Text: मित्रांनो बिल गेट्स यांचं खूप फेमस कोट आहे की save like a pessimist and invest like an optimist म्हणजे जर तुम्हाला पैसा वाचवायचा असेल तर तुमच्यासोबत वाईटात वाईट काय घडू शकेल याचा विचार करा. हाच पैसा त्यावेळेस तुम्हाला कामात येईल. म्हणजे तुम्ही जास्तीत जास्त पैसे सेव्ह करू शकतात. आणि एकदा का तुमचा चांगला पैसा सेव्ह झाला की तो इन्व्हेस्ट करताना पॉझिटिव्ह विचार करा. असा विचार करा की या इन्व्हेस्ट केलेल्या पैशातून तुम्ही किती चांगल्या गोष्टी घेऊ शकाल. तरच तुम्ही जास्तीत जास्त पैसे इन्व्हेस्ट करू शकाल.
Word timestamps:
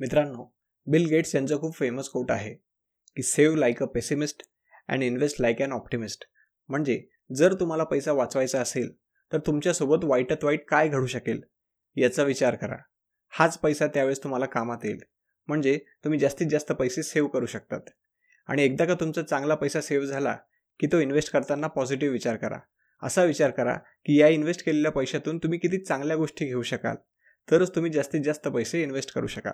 मित्रांनो 0.00 0.54
बिल 0.86 1.06
गेट्स 1.06 1.34
यांचं 1.34 1.60
खूप 1.60 1.74
फेमस 1.74 2.08
कोट 2.08 2.30
आहे 2.30 2.54
की 3.16 3.22
save 3.22 3.56
like 3.56 3.82
a 3.82 3.86
pessimist 3.86 4.42
and 4.88 5.02
invest 5.02 5.40
like 5.40 5.62
an 5.62 5.72
optimist 5.72 6.24
म्हणजे 6.68 7.06
जर 7.34 7.54
तुम्हाला 7.54 7.84
पैसा 7.84 8.12
वाचवायचा 8.12 8.60
असेल 8.60 8.94
तर 9.32 9.38
तुमच्यासोबत 9.38 10.04
वाईटात 10.04 10.44
वाईट 10.44 10.64
काय 10.68 10.88
घडू 10.88 11.06
शकेल 11.06 11.40
याचा 11.96 12.22
विचार 12.22 12.54
करा. 12.54 12.76
हाच 13.28 13.58
पैसा 13.58 13.86
त्यावेळेस 13.86 14.22
तुम्हाला 14.22 14.46
कामात 14.46 14.78
येईल. 14.84 14.98
म्हणजे 15.46 15.78
तुम्ही 16.04 16.18
जास्तीत 16.18 16.46
जास्त 16.50 16.72
पैसे 16.72 17.02
सेव्ह 17.02 17.28
करू 17.28 17.46
शकतात. 17.46 17.80
आणि 18.46 18.62
एकदा 18.62 18.84
का 18.84 18.94
तुमचा 18.94 19.22
चांगला 19.22 19.54
पैसा 19.54 19.80
सेव्ह 19.80 20.06
झाला 20.06 20.36
की 20.80 20.86
तो 20.86 21.00
इन्व्हेस्ट 21.00 21.32
करताना 21.32 21.66
पॉझिटिव्ह 21.66 22.12
विचार 22.12 22.36
करा. 22.36 22.58
असा 23.02 23.24
विचार 23.24 23.50
करा 23.50 23.74
की 23.74 24.20
या 24.20 24.28
इन्व्हेस्ट 24.28 24.64
केलेल्या 24.64 24.92
पैशातून 24.92 25.38
तुम्ही 25.38 25.58
किती 25.58 25.78
चांगल्या 25.78 26.16
गोष्टी 26.16 26.46
घेऊ 26.46 26.62
शकाल. 26.62 26.96
तरच 27.50 27.74
तुम्ही 27.74 27.92
जास्तीत 27.92 28.20
जास्त 28.24 28.48
पैसे 28.48 28.82
इन्व्हेस्ट 28.82 29.14
करू 29.14 29.26
शकाल. 29.26 29.52